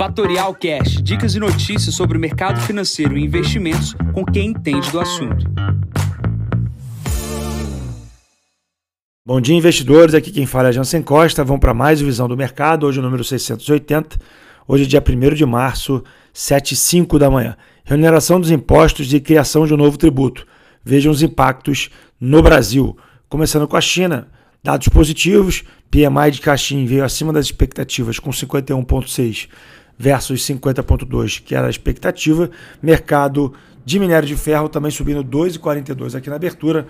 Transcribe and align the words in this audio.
Fatorial 0.00 0.54
Cash, 0.54 1.02
dicas 1.02 1.34
e 1.34 1.38
notícias 1.38 1.94
sobre 1.94 2.16
o 2.16 2.20
mercado 2.20 2.58
financeiro 2.62 3.18
e 3.18 3.22
investimentos 3.22 3.94
com 4.14 4.24
quem 4.24 4.48
entende 4.48 4.90
do 4.90 4.98
assunto. 4.98 5.44
Bom 9.26 9.42
dia, 9.42 9.54
investidores. 9.54 10.14
Aqui 10.14 10.30
quem 10.30 10.46
fala 10.46 10.70
é 10.70 10.72
Jansen 10.72 11.02
Costa. 11.02 11.44
Vamos 11.44 11.60
para 11.60 11.74
mais 11.74 12.00
Visão 12.00 12.26
do 12.26 12.34
Mercado. 12.34 12.86
Hoje 12.86 12.98
o 12.98 13.02
número 13.02 13.22
680. 13.22 14.18
Hoje 14.66 14.86
dia 14.86 15.04
1 15.06 15.34
de 15.34 15.44
março, 15.44 16.02
7 16.32 16.72
e 16.72 16.76
5 16.78 17.18
da 17.18 17.28
manhã. 17.28 17.54
Remuneração 17.84 18.40
dos 18.40 18.50
impostos 18.50 19.12
e 19.12 19.20
criação 19.20 19.66
de 19.66 19.74
um 19.74 19.76
novo 19.76 19.98
tributo. 19.98 20.46
Vejam 20.82 21.12
os 21.12 21.22
impactos 21.22 21.90
no 22.18 22.42
Brasil. 22.42 22.96
Começando 23.28 23.68
com 23.68 23.76
a 23.76 23.82
China. 23.82 24.28
Dados 24.64 24.88
positivos. 24.88 25.62
PMI 25.90 26.30
de 26.30 26.40
Caixin 26.40 26.86
veio 26.86 27.04
acima 27.04 27.34
das 27.34 27.44
expectativas 27.44 28.18
com 28.18 28.30
51,6 28.30 29.48
versus 30.00 30.40
50,2, 30.46 31.42
que 31.44 31.54
era 31.54 31.66
a 31.66 31.70
expectativa. 31.70 32.50
Mercado 32.82 33.52
de 33.84 33.98
minério 33.98 34.26
de 34.26 34.34
ferro 34.34 34.66
também 34.66 34.90
subindo 34.90 35.22
2,42 35.22 36.14
aqui 36.14 36.30
na 36.30 36.36
abertura. 36.36 36.86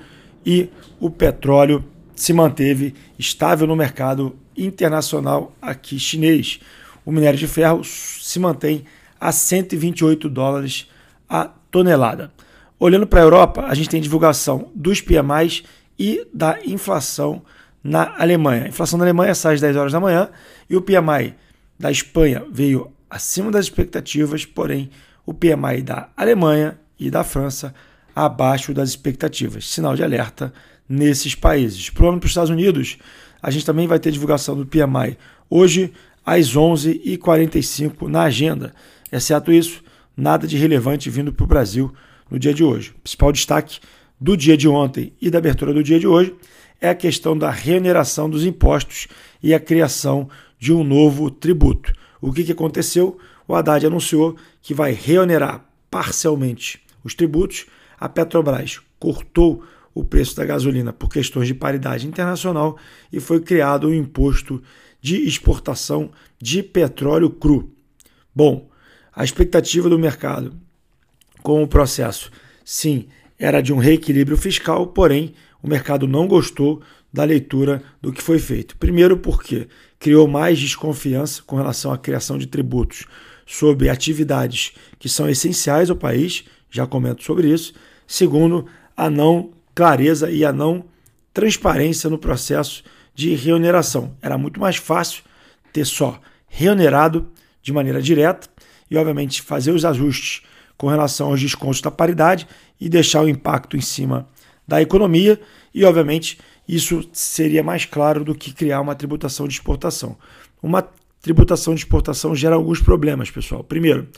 E 0.46 0.68
o 1.00 1.10
petróleo 1.10 1.84
se 2.14 2.32
manteve 2.32 2.94
estável 3.18 3.66
no 3.66 3.74
mercado 3.74 4.36
internacional 4.56 5.52
aqui 5.60 5.98
chinês. 5.98 6.60
O 7.04 7.10
minério 7.10 7.36
de 7.36 7.48
ferro 7.48 7.82
se 7.82 8.38
mantém 8.38 8.84
a 9.18 9.32
128 9.32 10.28
dólares 10.28 10.88
a 11.28 11.50
tonelada. 11.68 12.30
Olhando 12.78 13.08
para 13.08 13.20
a 13.20 13.24
Europa, 13.24 13.64
a 13.66 13.74
gente 13.74 13.88
tem 13.88 14.00
divulgação 14.00 14.70
dos 14.72 15.00
PMIs 15.00 15.64
e 15.98 16.24
da 16.32 16.60
inflação 16.64 17.42
na 17.82 18.14
Alemanha. 18.22 18.66
A 18.66 18.68
inflação 18.68 18.98
na 19.00 19.04
Alemanha 19.04 19.34
sai 19.34 19.54
às 19.54 19.60
10 19.60 19.76
horas 19.76 19.92
da 19.92 19.98
manhã 19.98 20.28
e 20.68 20.76
o 20.76 20.80
PMI 20.80 21.34
da 21.76 21.90
Espanha 21.90 22.44
veio 22.52 22.92
acima 23.10 23.50
das 23.50 23.66
expectativas, 23.66 24.44
porém 24.44 24.90
o 25.26 25.34
PMI 25.34 25.82
da 25.82 26.08
Alemanha 26.16 26.78
e 26.98 27.10
da 27.10 27.24
França 27.24 27.74
abaixo 28.14 28.72
das 28.72 28.88
expectativas. 28.88 29.68
Sinal 29.68 29.96
de 29.96 30.02
alerta 30.02 30.52
nesses 30.88 31.34
países. 31.34 31.90
Para 31.90 32.10
os 32.10 32.24
Estados 32.24 32.50
Unidos, 32.50 32.98
a 33.42 33.50
gente 33.50 33.66
também 33.66 33.86
vai 33.86 33.98
ter 33.98 34.10
divulgação 34.10 34.56
do 34.56 34.66
PMI 34.66 35.16
hoje 35.48 35.92
às 36.24 36.54
11h45 36.54 38.08
na 38.08 38.22
agenda. 38.22 38.74
Exceto 39.10 39.52
isso, 39.52 39.82
nada 40.16 40.46
de 40.46 40.56
relevante 40.56 41.10
vindo 41.10 41.32
para 41.32 41.44
o 41.44 41.46
Brasil 41.46 41.92
no 42.30 42.38
dia 42.38 42.54
de 42.54 42.62
hoje. 42.62 42.90
O 42.90 43.00
principal 43.00 43.32
destaque 43.32 43.80
do 44.20 44.36
dia 44.36 44.56
de 44.56 44.68
ontem 44.68 45.12
e 45.20 45.30
da 45.30 45.38
abertura 45.38 45.72
do 45.72 45.82
dia 45.82 45.98
de 45.98 46.06
hoje 46.06 46.34
é 46.80 46.90
a 46.90 46.94
questão 46.94 47.36
da 47.36 47.50
reoneração 47.50 48.28
dos 48.28 48.44
impostos 48.44 49.08
e 49.42 49.54
a 49.54 49.60
criação 49.60 50.28
de 50.58 50.72
um 50.72 50.84
novo 50.84 51.30
tributo. 51.30 51.92
O 52.20 52.32
que, 52.32 52.44
que 52.44 52.52
aconteceu? 52.52 53.18
O 53.48 53.54
Haddad 53.54 53.86
anunciou 53.86 54.36
que 54.60 54.74
vai 54.74 54.92
reonerar 54.92 55.64
parcialmente 55.90 56.82
os 57.02 57.14
tributos. 57.14 57.66
A 57.98 58.08
Petrobras 58.08 58.80
cortou 58.98 59.64
o 59.94 60.04
preço 60.04 60.36
da 60.36 60.44
gasolina 60.44 60.92
por 60.92 61.08
questões 61.08 61.48
de 61.48 61.54
paridade 61.54 62.06
internacional 62.06 62.76
e 63.12 63.18
foi 63.18 63.40
criado 63.40 63.88
um 63.88 63.94
imposto 63.94 64.62
de 65.00 65.16
exportação 65.26 66.10
de 66.40 66.62
petróleo 66.62 67.30
cru. 67.30 67.72
Bom, 68.34 68.70
a 69.12 69.24
expectativa 69.24 69.88
do 69.88 69.98
mercado 69.98 70.54
com 71.42 71.62
o 71.62 71.68
processo, 71.68 72.30
sim, 72.64 73.08
era 73.40 73.62
de 73.62 73.72
um 73.72 73.78
reequilíbrio 73.78 74.36
fiscal, 74.36 74.88
porém 74.88 75.32
o 75.62 75.68
mercado 75.68 76.06
não 76.06 76.28
gostou 76.28 76.82
da 77.10 77.24
leitura 77.24 77.82
do 78.00 78.12
que 78.12 78.22
foi 78.22 78.38
feito. 78.38 78.76
Primeiro, 78.76 79.16
porque 79.16 79.66
criou 79.98 80.28
mais 80.28 80.58
desconfiança 80.58 81.42
com 81.44 81.56
relação 81.56 81.90
à 81.90 81.98
criação 81.98 82.36
de 82.36 82.46
tributos 82.46 83.06
sobre 83.46 83.88
atividades 83.88 84.74
que 84.98 85.08
são 85.08 85.28
essenciais 85.28 85.88
ao 85.88 85.96
país, 85.96 86.44
já 86.70 86.86
comento 86.86 87.24
sobre 87.24 87.48
isso. 87.48 87.72
Segundo, 88.06 88.66
a 88.94 89.08
não 89.08 89.50
clareza 89.74 90.30
e 90.30 90.44
a 90.44 90.52
não 90.52 90.84
transparência 91.32 92.10
no 92.10 92.18
processo 92.18 92.84
de 93.14 93.34
reoneração. 93.34 94.14
Era 94.20 94.36
muito 94.36 94.60
mais 94.60 94.76
fácil 94.76 95.22
ter 95.72 95.86
só 95.86 96.20
reonerado 96.46 97.28
de 97.62 97.72
maneira 97.72 98.02
direta 98.02 98.48
e, 98.90 98.96
obviamente, 98.96 99.40
fazer 99.40 99.72
os 99.72 99.84
ajustes 99.84 100.42
com 100.80 100.88
relação 100.88 101.28
aos 101.28 101.38
descontos 101.38 101.82
da 101.82 101.90
paridade 101.90 102.48
e 102.80 102.88
deixar 102.88 103.22
o 103.22 103.28
impacto 103.28 103.76
em 103.76 103.82
cima 103.82 104.26
da 104.66 104.80
economia 104.80 105.38
e, 105.74 105.84
obviamente, 105.84 106.38
isso 106.66 107.06
seria 107.12 107.62
mais 107.62 107.84
claro 107.84 108.24
do 108.24 108.34
que 108.34 108.50
criar 108.50 108.80
uma 108.80 108.94
tributação 108.94 109.46
de 109.46 109.52
exportação. 109.52 110.16
Uma 110.62 110.82
tributação 111.20 111.74
de 111.74 111.80
exportação 111.80 112.34
gera 112.34 112.54
alguns 112.54 112.80
problemas, 112.80 113.30
pessoal. 113.30 113.62
Primeiro, 113.62 114.08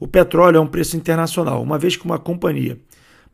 o 0.00 0.08
petróleo 0.08 0.56
é 0.56 0.60
um 0.60 0.66
preço 0.66 0.96
internacional. 0.96 1.62
Uma 1.62 1.76
vez 1.76 1.96
que 1.96 2.06
uma 2.06 2.18
companhia 2.18 2.78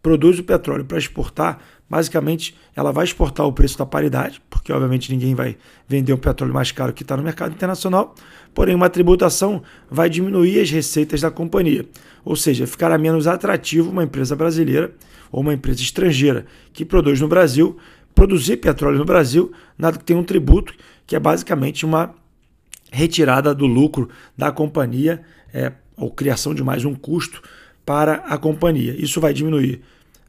produz 0.03 0.39
o 0.39 0.43
petróleo 0.43 0.85
para 0.85 0.99
exportar, 0.99 1.61
basicamente 1.89 2.57
ela 2.75 2.91
vai 2.91 3.05
exportar 3.05 3.47
o 3.47 3.53
preço 3.53 3.79
da 3.79 3.87
paridade, 3.87 4.43
porque 4.51 4.73
obviamente 4.73 5.13
ninguém 5.13 5.35
vai 5.35 5.57
vender 5.87 6.13
um 6.13 6.19
petróleo 6.19 6.53
mais 6.53 6.73
caro 6.73 6.93
que 6.93 7.03
está 7.03 7.17
no 7.17 7.23
mercado 7.23 7.53
internacional, 7.53 8.15
porém 8.53 8.75
uma 8.75 8.91
tributação 8.91 9.63
vai 9.89 10.11
diminuir 10.11 10.61
as 10.61 10.71
receitas 10.71 11.21
da 11.21 11.31
companhia, 11.31 11.87
ou 12.25 12.35
seja, 12.35 12.67
ficará 12.67 12.99
menos 12.99 13.27
atrativo 13.27 13.91
uma 13.91 14.03
empresa 14.03 14.35
brasileira 14.35 14.93
ou 15.31 15.41
uma 15.41 15.55
empresa 15.55 15.81
estrangeira 15.81 16.47
que 16.73 16.85
produz 16.85 17.21
no 17.21 17.29
Brasil, 17.29 17.77
produzir 18.15 18.57
petróleo 18.57 18.99
no 18.99 19.05
Brasil, 19.05 19.53
nada 19.79 19.99
que 19.99 20.05
tenha 20.05 20.19
um 20.19 20.25
tributo, 20.25 20.75
que 21.07 21.15
é 21.15 21.21
basicamente 21.21 21.87
uma 21.87 22.15
retirada 22.91 23.55
do 23.55 23.67
lucro 23.67 24.09
da 24.37 24.53
companhia, 24.53 25.23
é, 25.55 25.73
ou 25.97 26.11
criação 26.11 26.55
de 26.55 26.63
mais 26.63 26.85
um 26.85 26.95
custo 26.95 27.43
para 27.85 28.15
a 28.15 28.39
companhia. 28.39 28.95
Isso 28.99 29.21
vai 29.21 29.33
diminuir 29.33 29.83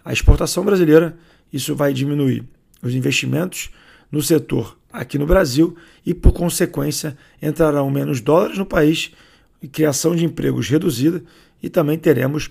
a 0.04 0.12
exportação 0.12 0.66
brasileira, 0.66 1.18
isso 1.52 1.76
vai 1.76 1.94
diminuir 1.94 2.44
os 2.82 2.94
investimentos 2.94 3.70
no 4.12 4.22
setor 4.22 4.78
aqui 4.92 5.18
no 5.18 5.26
Brasil 5.26 5.76
e, 6.06 6.14
por 6.14 6.34
consequência, 6.34 7.18
entrarão 7.42 7.90
menos 7.90 8.22
dólares 8.22 8.58
no 8.58 8.66
país 8.66 9.12
criação 9.68 10.16
de 10.16 10.26
empregos 10.26 10.70
reduzida 10.70 11.24
e 11.62 11.70
também 11.70 11.98
teremos 11.98 12.50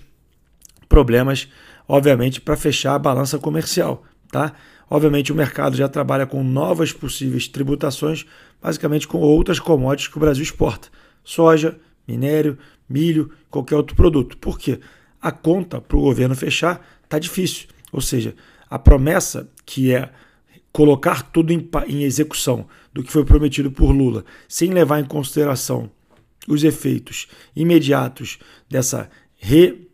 problemas, 0.89 1.47
obviamente, 1.87 2.41
para 2.41 2.55
fechar 2.55 2.95
a 2.95 2.99
balança 2.99 3.37
comercial, 3.37 4.03
tá? 4.31 4.53
Obviamente 4.89 5.31
o 5.31 5.35
mercado 5.35 5.75
já 5.75 5.87
trabalha 5.87 6.25
com 6.25 6.43
novas 6.43 6.91
possíveis 6.91 7.47
tributações, 7.47 8.25
basicamente 8.61 9.07
com 9.07 9.19
outras 9.19 9.59
commodities 9.59 10.07
que 10.07 10.17
o 10.17 10.19
Brasil 10.19 10.43
exporta: 10.43 10.89
soja, 11.23 11.79
minério, 12.07 12.57
milho, 12.87 13.31
qualquer 13.49 13.75
outro 13.75 13.95
produto. 13.95 14.37
Por 14.37 14.57
quê? 14.57 14.79
A 15.21 15.31
conta 15.31 15.79
para 15.79 15.97
o 15.97 16.01
governo 16.01 16.35
fechar 16.35 16.85
está 17.03 17.17
difícil. 17.17 17.67
Ou 17.91 18.01
seja, 18.01 18.35
a 18.69 18.79
promessa 18.79 19.49
que 19.65 19.93
é 19.93 20.09
colocar 20.71 21.21
tudo 21.31 21.53
em, 21.53 21.69
em, 21.87 22.03
execução 22.03 22.67
do 22.91 23.03
que 23.03 23.11
foi 23.11 23.23
prometido 23.23 23.71
por 23.71 23.91
Lula, 23.91 24.25
sem 24.47 24.71
levar 24.71 24.99
em 24.99 25.05
consideração 25.05 25.89
os 26.47 26.63
efeitos 26.63 27.27
imediatos 27.55 28.39
dessa 28.67 29.09
re, 29.37 29.87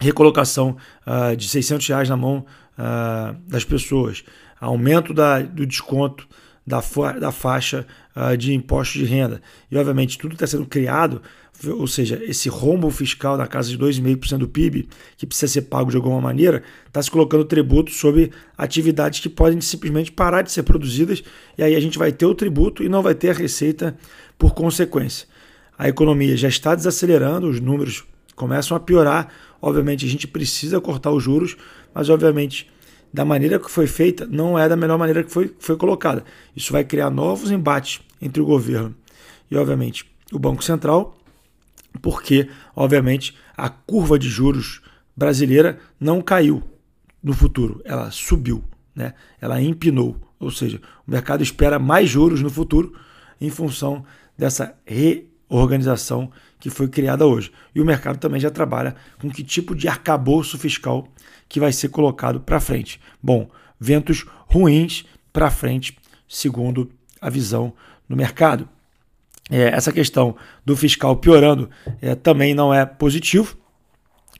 recolocação 0.00 0.76
uh, 1.06 1.36
de 1.36 1.48
600 1.48 1.86
reais 1.86 2.08
na 2.08 2.16
mão 2.16 2.44
uh, 2.76 3.38
das 3.48 3.64
pessoas, 3.64 4.24
aumento 4.60 5.14
da, 5.14 5.40
do 5.40 5.64
desconto 5.64 6.28
da, 6.66 6.80
da 7.18 7.30
faixa 7.30 7.86
uh, 8.16 8.36
de 8.36 8.52
impostos 8.52 9.00
de 9.00 9.06
renda. 9.06 9.40
E, 9.70 9.76
obviamente, 9.76 10.18
tudo 10.18 10.34
está 10.34 10.46
sendo 10.46 10.66
criado, 10.66 11.22
ou 11.68 11.86
seja, 11.86 12.20
esse 12.24 12.48
rombo 12.48 12.90
fiscal 12.90 13.36
na 13.36 13.46
casa 13.46 13.68
de 13.68 13.78
2,5% 13.78 14.38
do 14.38 14.48
PIB, 14.48 14.88
que 15.16 15.26
precisa 15.26 15.52
ser 15.52 15.62
pago 15.62 15.90
de 15.90 15.96
alguma 15.96 16.20
maneira, 16.20 16.62
está 16.86 17.02
se 17.02 17.10
colocando 17.10 17.44
tributo 17.44 17.90
sobre 17.90 18.30
atividades 18.56 19.20
que 19.20 19.28
podem 19.28 19.60
simplesmente 19.60 20.10
parar 20.10 20.42
de 20.42 20.50
ser 20.50 20.62
produzidas, 20.62 21.22
e 21.58 21.62
aí 21.62 21.74
a 21.74 21.80
gente 21.80 21.98
vai 21.98 22.12
ter 22.12 22.26
o 22.26 22.34
tributo 22.34 22.82
e 22.82 22.88
não 22.88 23.02
vai 23.02 23.14
ter 23.14 23.30
a 23.30 23.34
receita 23.34 23.96
por 24.38 24.54
consequência. 24.54 25.26
A 25.78 25.88
economia 25.88 26.36
já 26.36 26.48
está 26.48 26.74
desacelerando, 26.74 27.48
os 27.48 27.60
números 27.60 28.04
começam 28.36 28.76
a 28.76 28.80
piorar. 28.80 29.28
Obviamente, 29.60 30.06
a 30.06 30.08
gente 30.08 30.26
precisa 30.26 30.80
cortar 30.80 31.10
os 31.10 31.22
juros, 31.22 31.56
mas, 31.94 32.08
obviamente, 32.08 32.70
da 33.12 33.24
maneira 33.24 33.58
que 33.58 33.70
foi 33.70 33.86
feita, 33.86 34.26
não 34.26 34.58
é 34.58 34.68
da 34.68 34.76
melhor 34.76 34.98
maneira 34.98 35.22
que 35.22 35.30
foi, 35.30 35.54
foi 35.58 35.76
colocada. 35.76 36.24
Isso 36.56 36.72
vai 36.72 36.84
criar 36.84 37.10
novos 37.10 37.50
embates 37.50 38.00
entre 38.20 38.40
o 38.40 38.46
governo 38.46 38.94
e, 39.50 39.56
obviamente, 39.56 40.04
o 40.32 40.38
Banco 40.38 40.62
Central, 40.62 41.16
porque, 42.00 42.48
obviamente, 42.74 43.36
a 43.56 43.68
curva 43.68 44.18
de 44.18 44.28
juros 44.28 44.80
brasileira 45.16 45.78
não 45.98 46.22
caiu 46.22 46.62
no 47.22 47.32
futuro, 47.32 47.82
ela 47.84 48.10
subiu, 48.10 48.64
né? 48.94 49.14
ela 49.40 49.60
empinou. 49.60 50.16
Ou 50.38 50.50
seja, 50.50 50.80
o 51.06 51.10
mercado 51.10 51.42
espera 51.42 51.78
mais 51.78 52.08
juros 52.08 52.40
no 52.40 52.48
futuro 52.48 52.98
em 53.40 53.50
função 53.50 54.04
dessa 54.36 54.74
reorganização 54.86 56.30
que 56.58 56.70
foi 56.70 56.88
criada 56.88 57.26
hoje. 57.26 57.52
E 57.74 57.80
o 57.80 57.84
mercado 57.84 58.18
também 58.18 58.40
já 58.40 58.50
trabalha 58.50 58.96
com 59.20 59.30
que 59.30 59.44
tipo 59.44 59.74
de 59.74 59.86
arcabouço 59.86 60.58
fiscal 60.58 61.06
que 61.48 61.60
vai 61.60 61.72
ser 61.72 61.88
colocado 61.88 62.40
para 62.40 62.60
frente. 62.60 63.00
Bom, 63.22 63.50
ventos 63.78 64.24
ruins 64.46 65.04
para 65.32 65.50
frente, 65.50 65.98
segundo 66.28 66.90
a 67.20 67.28
visão 67.28 67.74
no 68.08 68.16
mercado. 68.16 68.68
É, 69.50 69.64
essa 69.68 69.92
questão 69.92 70.36
do 70.64 70.76
fiscal 70.76 71.16
piorando 71.16 71.68
é, 72.00 72.14
também 72.14 72.54
não 72.54 72.72
é 72.72 72.86
positivo, 72.86 73.56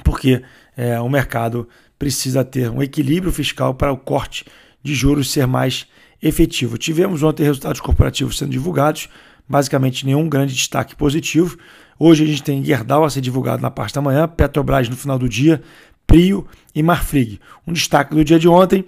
porque 0.04 0.42
é, 0.76 1.00
o 1.00 1.08
mercado 1.08 1.68
precisa 1.98 2.44
ter 2.44 2.70
um 2.70 2.82
equilíbrio 2.82 3.32
fiscal 3.32 3.74
para 3.74 3.92
o 3.92 3.96
corte 3.96 4.44
de 4.82 4.94
juros 4.94 5.30
ser 5.30 5.46
mais 5.46 5.86
efetivo. 6.22 6.78
Tivemos 6.78 7.22
ontem 7.22 7.42
resultados 7.42 7.80
corporativos 7.80 8.38
sendo 8.38 8.52
divulgados, 8.52 9.08
basicamente 9.48 10.06
nenhum 10.06 10.28
grande 10.28 10.54
destaque 10.54 10.94
positivo. 10.94 11.58
Hoje 11.98 12.24
a 12.24 12.26
gente 12.26 12.42
tem 12.42 12.64
Gerdau 12.64 13.04
a 13.04 13.10
ser 13.10 13.20
divulgado 13.20 13.60
na 13.60 13.70
parte 13.70 13.94
da 13.94 14.00
manhã, 14.00 14.26
Petrobras 14.28 14.88
no 14.88 14.96
final 14.96 15.18
do 15.18 15.28
dia, 15.28 15.60
Prio 16.06 16.46
e 16.74 16.82
Marfrig. 16.82 17.40
Um 17.66 17.72
destaque 17.72 18.14
do 18.14 18.24
dia 18.24 18.38
de 18.38 18.48
ontem, 18.48 18.84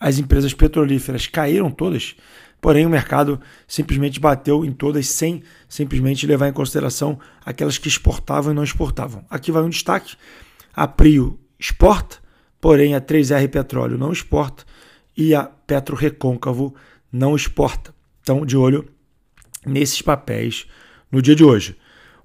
as 0.00 0.18
empresas 0.18 0.54
petrolíferas 0.54 1.26
caíram 1.26 1.70
todas, 1.70 2.16
porém 2.60 2.86
o 2.86 2.90
mercado 2.90 3.40
simplesmente 3.66 4.18
bateu 4.18 4.64
em 4.64 4.72
todas 4.72 5.06
sem 5.06 5.42
simplesmente 5.68 6.26
levar 6.26 6.48
em 6.48 6.52
consideração 6.52 7.18
aquelas 7.44 7.78
que 7.78 7.88
exportavam 7.88 8.52
e 8.52 8.56
não 8.56 8.64
exportavam. 8.64 9.24
Aqui 9.30 9.52
vai 9.52 9.62
um 9.62 9.68
destaque, 9.68 10.16
a 10.74 10.86
Prio 10.86 11.38
exporta, 11.58 12.18
porém 12.60 12.94
a 12.94 13.00
3R 13.00 13.48
Petróleo 13.48 13.98
não 13.98 14.12
exporta 14.12 14.64
e 15.16 15.34
a 15.34 15.44
Petro 15.44 15.96
Recôncavo 15.96 16.74
não 17.12 17.34
exporta. 17.34 17.94
Então, 18.22 18.44
de 18.44 18.56
olho 18.56 18.86
nesses 19.64 20.02
papéis 20.02 20.66
no 21.10 21.22
dia 21.22 21.34
de 21.34 21.44
hoje. 21.44 21.76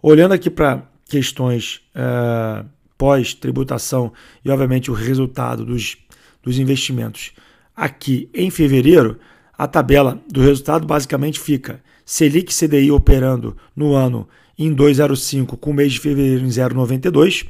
Olhando 0.02 0.34
aqui 0.34 0.50
para 0.50 0.84
questões 1.06 1.82
uh, 1.96 2.68
pós-tributação 2.98 4.12
e, 4.44 4.50
obviamente, 4.50 4.92
o 4.92 4.94
resultado 4.94 5.66
dos, 5.66 5.98
dos 6.42 6.60
investimentos 6.60 7.32
aqui 7.76 8.30
em 8.34 8.50
fevereiro, 8.50 9.20
a 9.58 9.68
tabela 9.68 10.22
do 10.28 10.42
resultado 10.42 10.88
basicamente 10.88 11.40
fica 11.40 11.82
Selic 12.06 12.54
CDI 12.54 12.92
operando 12.92 13.56
no 13.76 13.94
ano 13.94 14.28
em 14.58 14.74
2,05 14.76 15.56
com 15.58 15.72
o 15.72 15.74
mês 15.74 15.94
de 15.94 16.00
fevereiro 16.00 16.46
em 16.46 16.50
0,92. 16.50 17.48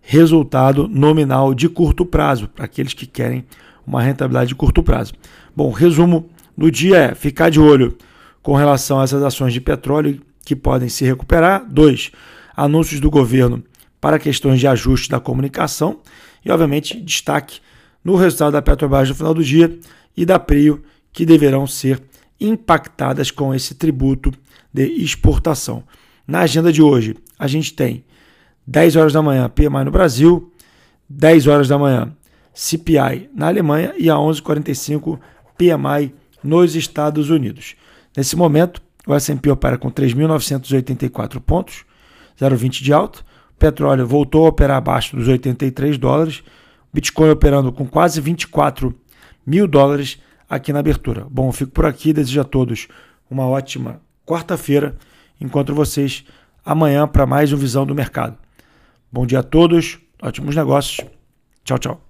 resultado 0.00 0.88
nominal 0.88 1.52
de 1.52 1.68
curto 1.68 2.06
prazo, 2.06 2.48
para 2.48 2.64
aqueles 2.64 2.94
que 2.94 3.04
querem 3.04 3.44
uma 3.86 4.00
rentabilidade 4.00 4.48
de 4.48 4.54
curto 4.54 4.82
prazo. 4.82 5.12
Bom, 5.54 5.70
resumo 5.70 6.30
do 6.56 6.70
dia 6.70 6.96
é 6.96 7.14
ficar 7.14 7.50
de 7.50 7.60
olho 7.60 7.98
com 8.42 8.54
relação 8.54 8.98
a 8.98 9.04
essas 9.04 9.22
ações 9.22 9.52
de 9.52 9.60
petróleo 9.60 10.22
que 10.42 10.56
podem 10.56 10.88
se 10.88 11.04
recuperar. 11.04 11.66
Dois, 11.68 12.10
anúncios 12.56 12.98
do 12.98 13.10
governo 13.10 13.62
para 14.00 14.18
questões 14.18 14.58
de 14.58 14.66
ajuste 14.66 15.08
da 15.08 15.20
comunicação 15.20 16.00
e, 16.44 16.50
obviamente, 16.50 17.00
destaque 17.00 17.60
no 18.02 18.16
resultado 18.16 18.52
da 18.52 18.62
Petrobras 18.62 19.08
no 19.08 19.14
final 19.14 19.34
do 19.34 19.44
dia 19.44 19.78
e 20.16 20.24
da 20.24 20.38
Prio, 20.38 20.82
que 21.12 21.26
deverão 21.26 21.66
ser 21.66 22.02
impactadas 22.40 23.30
com 23.30 23.54
esse 23.54 23.74
tributo 23.74 24.32
de 24.72 24.86
exportação. 25.02 25.84
Na 26.26 26.40
agenda 26.40 26.72
de 26.72 26.80
hoje, 26.80 27.16
a 27.38 27.46
gente 27.46 27.74
tem 27.74 28.04
10 28.66 28.96
horas 28.96 29.12
da 29.12 29.20
manhã, 29.20 29.48
PMI 29.48 29.84
no 29.84 29.90
Brasil, 29.90 30.52
10 31.08 31.46
horas 31.48 31.68
da 31.68 31.76
manhã, 31.76 32.14
CPI 32.54 33.28
na 33.34 33.48
Alemanha 33.48 33.92
e 33.98 34.08
a 34.08 34.14
11h45, 34.14 35.18
PMI 35.58 36.14
nos 36.42 36.74
Estados 36.74 37.30
Unidos. 37.30 37.74
Nesse 38.16 38.36
momento, 38.36 38.80
o 39.06 39.14
S&P 39.14 39.50
opera 39.50 39.76
com 39.76 39.90
3.984 39.90 41.40
pontos, 41.40 41.84
0,20 42.40 42.82
de 42.82 42.92
alta. 42.92 43.20
Petróleo 43.60 44.06
voltou 44.06 44.46
a 44.46 44.48
operar 44.48 44.78
abaixo 44.78 45.14
dos 45.14 45.28
83 45.28 45.98
dólares. 45.98 46.42
Bitcoin 46.92 47.30
operando 47.30 47.70
com 47.70 47.86
quase 47.86 48.20
24 48.20 48.92
mil 49.46 49.68
dólares 49.68 50.18
aqui 50.48 50.72
na 50.72 50.80
abertura. 50.80 51.26
Bom, 51.30 51.48
eu 51.48 51.52
fico 51.52 51.70
por 51.70 51.84
aqui. 51.84 52.12
Desejo 52.12 52.40
a 52.40 52.44
todos 52.44 52.88
uma 53.30 53.46
ótima 53.46 54.00
quarta-feira. 54.26 54.96
Encontro 55.40 55.74
vocês 55.74 56.24
amanhã 56.64 57.06
para 57.06 57.26
mais 57.26 57.52
um 57.52 57.56
Visão 57.56 57.86
do 57.86 57.94
Mercado. 57.94 58.36
Bom 59.12 59.26
dia 59.26 59.40
a 59.40 59.42
todos, 59.42 59.98
ótimos 60.22 60.56
negócios. 60.56 61.06
Tchau, 61.64 61.78
tchau. 61.78 62.09